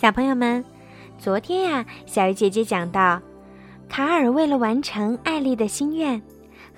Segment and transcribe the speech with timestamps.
[0.00, 0.64] 小朋友们，
[1.18, 3.20] 昨天呀，小鱼姐姐讲到，
[3.88, 6.22] 卡尔为了完成艾丽的心愿，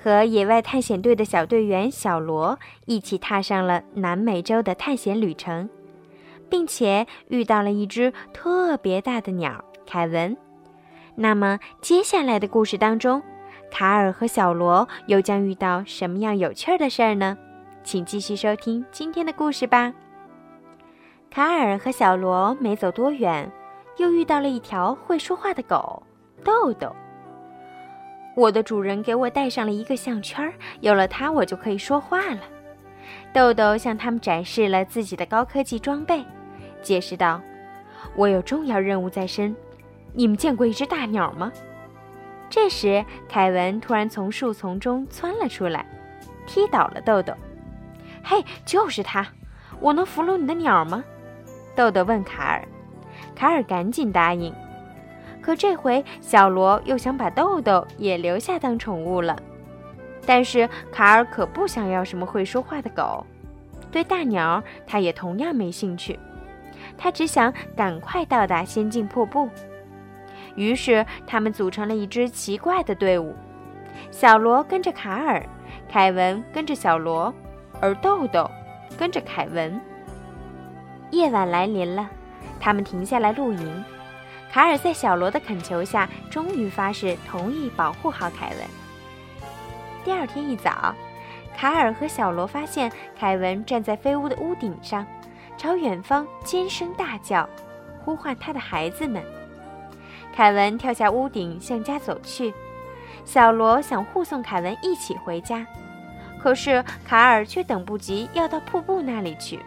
[0.02, 5.68] 和野外探险队的小队员小罗一起踏上了南美洲的探险旅程，
[6.48, 10.34] 并且遇到了一只特别大的鸟——凯文。
[11.14, 13.22] 那么，接下来的故事当中，
[13.70, 17.36] 卡尔和小罗又将遇到什么样有趣的事儿呢？
[17.84, 19.92] 请继续收听今天的故事吧。
[21.30, 23.48] 卡尔和小罗没走多远，
[23.98, 26.02] 又遇到了一条会说话的狗
[26.42, 26.94] 豆豆。
[28.34, 32.40] 我的主人给我戴上了一个项圈，有了它，我就可以说话了。
[33.32, 36.24] 豆豆向他们展示了自己的高科技装备，
[36.82, 37.40] 解释道
[38.16, 39.54] ：“我有重要任务在身。
[40.12, 41.52] 你们见过一只大鸟吗？”
[42.50, 45.86] 这时，凯文突然从树丛中窜了出来，
[46.44, 47.32] 踢倒了豆豆。
[48.24, 49.24] “嘿，就是他！
[49.80, 51.04] 我能俘虏你的鸟吗？”
[51.80, 52.62] 豆豆问卡尔，
[53.34, 54.54] 卡尔赶紧答应。
[55.40, 59.34] 可这回小罗又想把豆豆也留下当宠物了。
[60.26, 63.24] 但是卡尔可不想要什么会说话的狗，
[63.90, 66.20] 对大鸟他也同样没兴趣。
[66.98, 69.48] 他只想赶快到达仙境瀑布。
[70.56, 73.34] 于是他们组成了一支奇怪的队伍：
[74.10, 75.42] 小罗跟着卡尔，
[75.88, 77.32] 凯文跟着小罗，
[77.80, 78.50] 而豆豆
[78.98, 79.80] 跟着凯文。
[81.10, 82.08] 夜晚来临了，
[82.60, 83.84] 他们停下来露营。
[84.52, 88.58] 卡尔在小罗的恳求下，终于发誓同意保护好凯文。
[90.04, 90.94] 第二天一早，
[91.56, 95.06] 卡尔和小罗发现凯文站在飞屋的屋顶上，
[95.56, 97.48] 朝远方尖声大叫，
[98.04, 99.22] 呼唤他的孩子们。
[100.34, 102.54] 凯文跳下屋顶向家走去，
[103.24, 105.66] 小罗想护送凯文一起回家，
[106.40, 109.60] 可是卡尔却等不及要到瀑布那里去。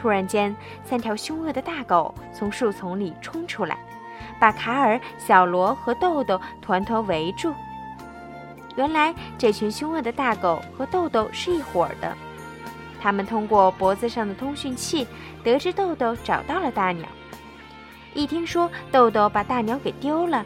[0.00, 3.78] 突然间，三条凶恶的大狗从树丛里冲出来，
[4.40, 7.52] 把卡尔、小罗和豆豆团团围住。
[8.76, 12.16] 原来，这群凶恶的大狗和豆豆是一伙的。
[12.98, 15.06] 他们通过脖子上的通讯器
[15.44, 17.06] 得知豆豆找到了大鸟。
[18.14, 20.44] 一听说豆豆把大鸟给丢了，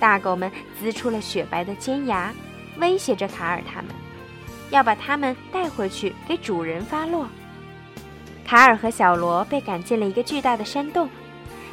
[0.00, 0.50] 大狗们
[0.80, 2.32] 呲出了雪白的尖牙，
[2.78, 3.90] 威胁着卡尔他们，
[4.70, 7.28] 要把它们带回去给主人发落。
[8.46, 11.10] 卡尔和小罗被赶进了一个巨大的山洞，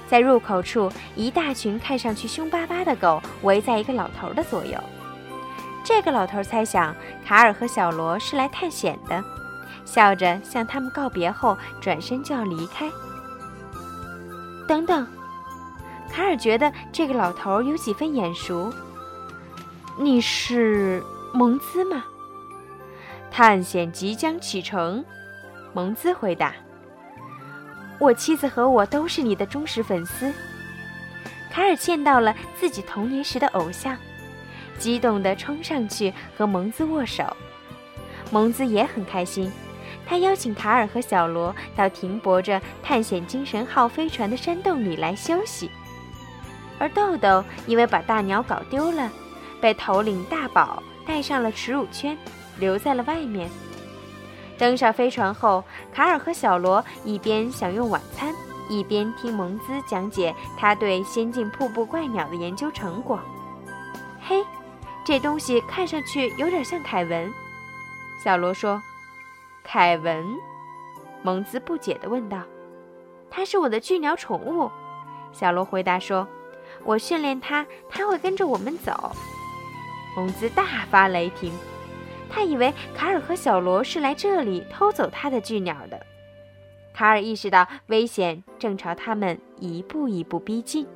[0.08, 4.76] 在入口处，一大群看上去凶巴巴的狗围在一个老头的左右。
[5.84, 9.24] 这个老头猜想卡尔和小罗是来探险的，
[9.86, 12.90] 笑着向他们告别后，转身就要离开。
[14.68, 15.06] 等等，
[16.12, 18.74] 卡尔觉得这个老头有几分眼熟。
[20.00, 21.04] 你是
[21.34, 22.04] 蒙兹吗？
[23.30, 25.06] 探险即将启程。
[25.76, 26.54] 蒙兹回答
[28.03, 30.34] ：“我妻子和我都是你的忠实粉丝。”
[31.50, 33.96] 卡尔见到了自己童年时的偶像，
[34.78, 37.24] 激动地冲上去和蒙兹握手。
[38.31, 39.52] 蒙兹也很开心，
[40.06, 45.69] 他邀请卡尔和小罗到停泊着探险精神号飞船的山洞里来休息。
[46.80, 49.09] 而豆豆因为把大鸟搞丢了，
[49.62, 52.18] 被头领大宝戴上了耻辱圈，
[52.58, 53.47] 留在了外面。
[54.58, 58.34] 登上飞船后，卡尔和小罗一边享用晚餐，
[58.69, 63.19] 一边听蒙兹讲解他对仙境瀑布怪鸟的研究成果。
[64.22, 64.44] 嘿，
[65.03, 67.31] 这东西看上去有点像凯文。
[68.24, 68.81] 小罗说
[69.63, 70.25] ：“凯文？”
[71.24, 72.44] 蒙兹不解地问道。
[73.30, 74.72] “它是我的巨鸟宠物。”
[75.34, 76.28] 小罗回答说
[76.86, 79.12] ：“我训练它，它会跟着我们走。”
[80.16, 81.52] 蒙兹大发雷霆。
[82.34, 86.04] 他以为卡尔和小罗是来这里偷走他的巨鸟的。
[86.92, 90.88] 卡尔意识到危险正朝他们一步一步逼近。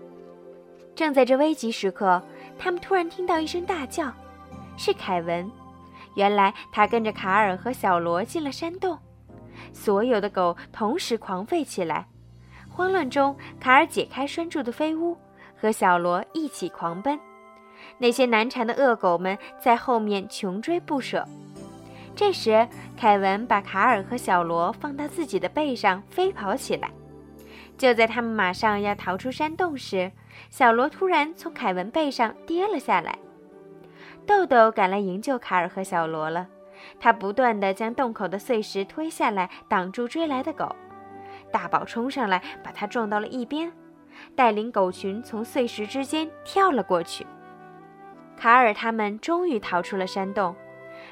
[0.95, 2.19] 正在这危急时刻，
[2.57, 4.11] 他们突然听到一声大叫，
[4.77, 5.49] 是凯文。
[6.15, 8.97] 原来他跟着卡尔和小罗进了山洞。
[9.71, 12.07] 所有的狗同时狂吠起来。
[12.67, 15.15] 慌乱中，卡尔解开拴住的飞屋，
[15.55, 17.19] 和小罗一起狂奔。
[17.99, 21.25] 那些难缠的恶狗们在后面穷追不舍。
[22.15, 22.67] 这时，
[22.97, 26.89] 凯文把卡尔和小罗放到自己的背上，飞跑起来。
[27.77, 30.11] 就在他们马上要逃出山洞时，
[30.49, 33.19] 小罗突然从凯文背上跌了下来。
[34.25, 36.47] 豆豆赶来营救卡尔和小罗了，
[36.99, 40.75] 他不断地将洞口的碎石推下来，挡住追来的狗。
[41.51, 43.71] 大宝冲上来，把他撞到了一边，
[44.35, 47.27] 带领狗群从碎石之间跳了过去。
[48.37, 50.55] 卡尔他们终于逃出了山洞，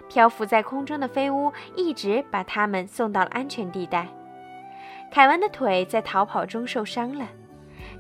[0.08, 4.08] 漂浮在空中的飞屋一直把他们送到了安全地带。
[5.12, 7.28] 凯文的腿在逃跑中受伤了，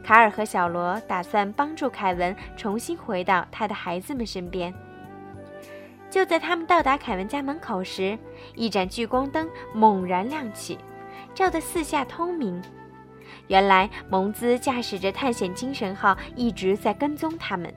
[0.03, 4.73] 卡尔和小罗打算帮助凯文重新回到他的孩子们身边。
[6.09, 8.17] 就在他们到达凯文家门口时，
[8.53, 10.77] 一盏聚光灯猛然亮起，
[11.33, 12.61] 照得四下通明。
[13.47, 17.73] 原来蒙兹驾驶着探险精神号一直在跟踪他们，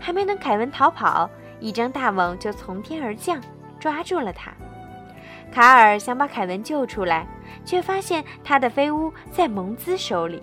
[0.00, 1.30] 还没等凯文逃跑，
[1.60, 3.40] 一张大网就从天而降，
[3.78, 4.50] 抓住了他。
[5.52, 7.26] 卡尔想把凯文救出来，
[7.64, 10.40] 却发现他的飞屋在蒙兹手里。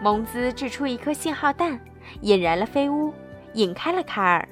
[0.00, 1.80] 蒙兹掷出一颗信号弹，
[2.20, 3.14] 引燃了飞屋，
[3.54, 4.46] 引开了卡尔。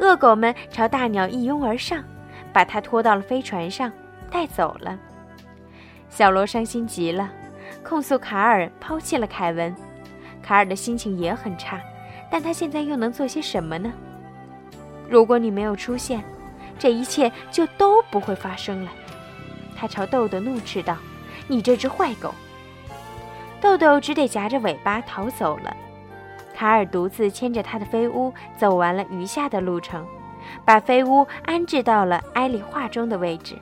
[0.00, 2.02] 恶狗们朝大鸟一拥而上，
[2.52, 3.92] 把他拖到了飞船上，
[4.30, 4.98] 带走了。
[6.08, 7.30] 小罗伤心极了。
[7.84, 9.74] 控诉卡尔抛弃了凯文，
[10.42, 11.80] 卡尔的心情也很差，
[12.30, 13.92] 但他现在又能做些什么呢？
[15.08, 16.22] 如果你没有出现，
[16.78, 18.90] 这一切就都不会发生了。
[19.76, 20.96] 他朝豆豆怒斥道
[21.48, 22.34] ：“你这只坏狗！”
[23.60, 25.76] 豆豆只得夹着尾巴逃走了。
[26.54, 30.06] 卡尔独自牵着他的飞屋走完了余下的路程，
[30.64, 33.56] 把飞屋安置到了埃里画中的位置。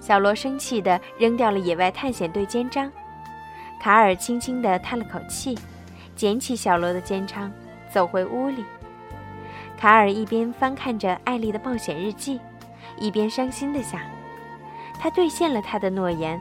[0.00, 2.90] 小罗生气地扔掉了野外探险队肩章，
[3.80, 5.56] 卡尔轻轻地叹了口气，
[6.18, 7.48] 捡起小罗的肩章，
[7.92, 8.64] 走回屋里。
[9.78, 12.40] 卡尔一边翻看着艾丽的冒险日记，
[12.98, 14.00] 一边伤心地想：
[14.98, 16.36] 他兑现了他的诺言，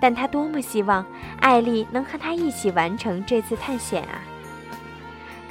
[0.00, 1.04] 但他多么希望
[1.40, 4.24] 艾丽能和他一起完成这次探险啊！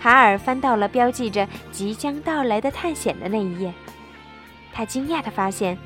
[0.01, 3.71] 卡尔翻到了标记着即将到来的探险的那一页，
[4.73, 5.77] 他惊讶地发现。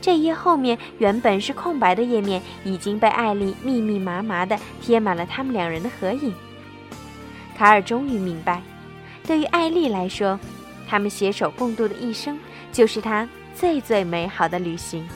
[0.00, 6.34] 这页后面原本是空白的页面，已经被艾丽密密麻麻地贴满了他们两人的合影。
[7.56, 8.60] 卡尔终于明白，
[9.26, 10.38] 对于艾丽来说，
[10.88, 12.38] 他们携手共度的一生
[12.72, 15.06] 就是他最最美好的旅行。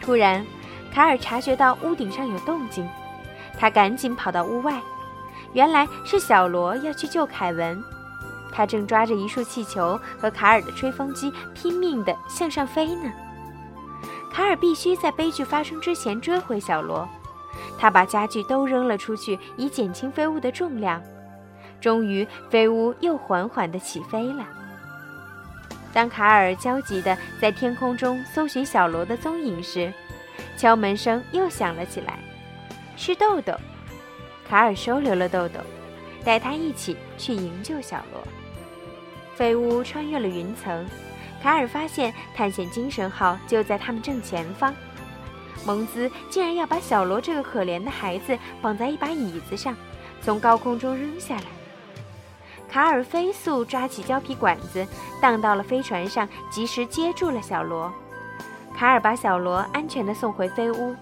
[0.00, 0.44] 突然，
[0.92, 2.86] 卡尔察觉到屋顶上有动静，
[3.58, 4.80] 他赶紧跑到屋外，
[5.54, 7.82] 原来是小罗要去救凯文，
[8.52, 13.10] 他正抓着一束气球和卡尔的吹风机拼命地向上飞呢。
[14.30, 17.08] 卡尔必须在悲剧发生之前追回小罗，
[17.78, 21.02] 他把家具都扔了出去，以减轻飞物的重量。
[21.82, 24.46] 终于，飞屋又缓缓地起飞了。
[25.92, 29.92] 当卡尔焦急地在天空中搜寻小罗的踪影时，
[30.56, 32.18] 敲门声又响了起来，
[32.96, 33.52] 是豆豆。
[34.48, 35.58] 卡尔收留了豆豆，
[36.24, 38.22] 带他一起去营救小罗。
[39.34, 40.86] 飞屋穿越了云层。
[41.42, 44.72] 卡尔发现探险精神号就在他们正前方，
[45.66, 49.74] 蒙兹竟然要把小罗这个可怜的孩子绑在一把椅子上，
[50.20, 51.42] 从高空中扔下来。
[52.72, 54.86] 卡尔飞速抓起胶皮管子，
[55.20, 57.92] 荡到了飞船上，及时接住了小罗。
[58.74, 60.96] 卡尔把小罗安全地送回飞屋，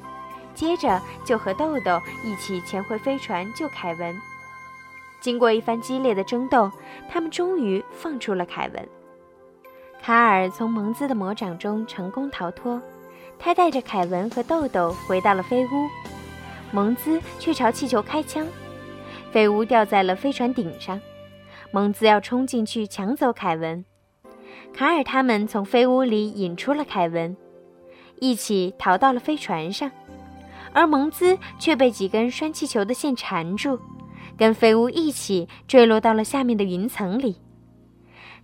[0.53, 4.21] 接着就和豆豆一起潜回飞船救凯文。
[5.21, 6.69] 经过一番激烈的争斗，
[7.09, 8.89] 他们终于放出了凯文。
[10.03, 12.83] 卡尔从蒙兹的魔掌中成功逃脱，
[13.39, 15.89] 他带着凯文和豆豆回到了飞屋，
[16.73, 18.45] 蒙兹却朝气球开枪，
[19.31, 21.01] 飞屋掉在了飞船顶上，
[21.73, 23.85] 蒙兹要冲进去抢走凯文，
[24.75, 27.37] 卡尔他们从飞屋里引出了凯文，
[28.19, 29.91] 一起逃到了飞船上，
[30.73, 33.79] 而蒙兹却被几根拴气球的线缠住，
[34.37, 37.37] 跟飞屋一起坠落到了下面的云层里。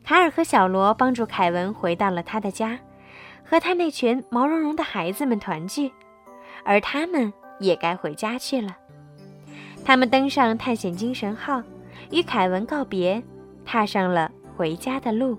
[0.05, 2.79] 卡尔和小罗帮助凯文回到了他的家，
[3.45, 5.91] 和他那群毛茸茸的孩子们团聚，
[6.65, 8.77] 而他们也该回家去了。
[9.85, 11.61] 他们登上探险精神号，
[12.11, 13.23] 与凯文告别，
[13.65, 15.37] 踏上了回家的路。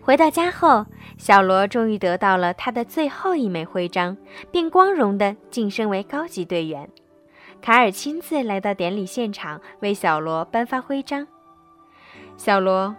[0.00, 0.86] 回到家后，
[1.18, 4.16] 小罗终于得到了他的最后一枚徽章，
[4.50, 6.88] 并光荣地晋升为高级队员。
[7.60, 11.26] 卡尔亲自来到典礼现场，为小罗颁发徽章。
[12.36, 12.94] 小罗。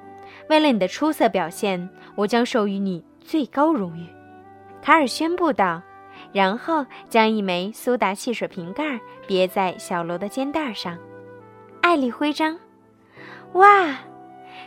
[0.49, 4.05] 为了你的出色表现，我将授予你最高荣誉。”
[4.81, 5.81] 卡尔宣布道，
[6.31, 10.97] 然后将一枚苏打汽水瓶盖别在小罗的肩带上。
[11.81, 12.57] 艾丽徽章！
[13.57, 13.97] 哇！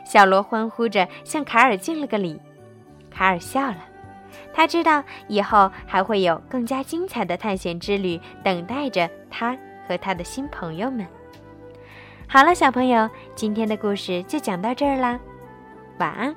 [0.05, 2.41] 小罗欢呼着向卡尔敬了个礼。
[3.11, 3.79] 卡尔笑了，
[4.53, 9.57] 他知道以后还会有更加精彩的探险之旅等待着他
[9.87, 11.07] 和他的新朋友们。
[12.29, 15.19] 好了，小朋友，今天的故事就讲到这儿啦。
[15.99, 16.35] 晚安。